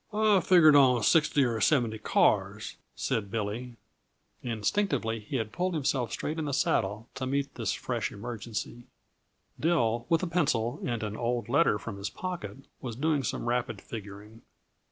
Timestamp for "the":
6.45-6.53